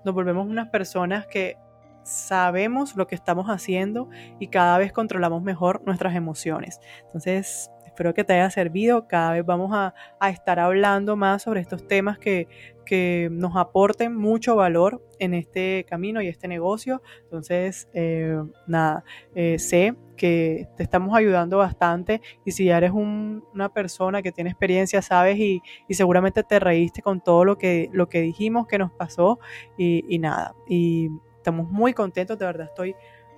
nos 0.04 0.14
volvemos 0.14 0.47
unas 0.47 0.68
personas 0.68 1.26
que 1.26 1.56
sabemos 2.02 2.97
lo 2.97 3.06
que 3.06 3.14
estamos 3.14 3.47
haciendo 3.47 4.09
y 4.40 4.49
cada 4.49 4.76
vez 4.78 4.92
controlamos 4.92 5.40
mejor 5.40 5.82
nuestras 5.87 6.16
emociones. 6.16 6.80
Entonces, 7.04 7.71
espero 7.93 8.15
que 8.15 8.25
te 8.25 8.33
haya 8.33 8.51
servido. 8.51 9.07
Cada 9.07 9.33
vez 9.33 9.45
vamos 9.45 9.71
a, 9.73 9.95
estar 10.31 10.59
hablando 10.59 11.15
más 11.15 11.43
sobre 11.43 11.61
estos 11.61 11.87
temas 11.87 12.19
que, 12.19 12.49
que, 12.87 13.29
nos 13.31 13.55
aporten 13.57 14.17
mucho 14.17 14.57
valor 14.57 15.07
en 15.19 15.35
este 15.35 15.85
camino 15.89 16.23
y 16.23 16.29
este 16.29 16.49
negocio. 16.49 17.03
Entonces, 17.25 17.89
eh, 17.93 18.43
nada, 18.67 19.05
eh, 19.35 19.59
sé 19.59 19.95
que 20.17 20.69
te 20.77 20.83
estamos 20.83 21.15
ayudando 21.15 21.59
bastante 21.59 22.23
y 22.45 22.53
si 22.53 22.67
ya 22.67 22.79
eres 22.79 22.93
una 22.93 23.69
persona 23.73 24.23
que 24.23 24.33
tiene 24.33 24.51
experiencia, 24.51 25.03
sabes 25.03 25.39
y, 25.39 25.63
seguramente 25.91 26.43
te 26.43 26.59
reíste 26.59 27.02
con 27.02 27.21
todo 27.21 27.45
lo 27.45 27.59
que, 27.59 27.91
lo 27.93 28.09
que 28.09 28.23
dijimos 28.23 28.67
que 28.67 28.78
nos 28.78 28.91
pasó 28.93 29.39
y, 29.76 30.05
y 30.09 30.19
nada. 30.19 30.55
Y 30.67 31.11
estamos 31.37 31.71
muy 31.71 31.93
contentos, 31.93 32.39
de 32.39 32.47
verdad 32.47 32.69
estoy 32.69 32.95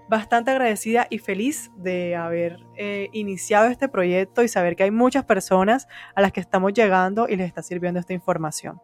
bastante 0.08 0.50
agradecida 0.50 1.06
y 1.10 1.18
feliz 1.18 1.70
de 1.76 2.16
haber 2.16 2.66
eh, 2.76 3.08
iniciado 3.12 3.66
este 3.66 3.88
proyecto 3.88 4.42
y 4.42 4.48
saber 4.48 4.76
que 4.76 4.84
hay 4.84 4.90
muchas 4.90 5.24
personas 5.24 5.88
a 6.14 6.20
las 6.20 6.32
que 6.32 6.40
estamos 6.40 6.72
llegando 6.72 7.28
y 7.28 7.36
les 7.36 7.46
está 7.46 7.62
sirviendo 7.62 8.00
esta 8.00 8.12
información. 8.12 8.80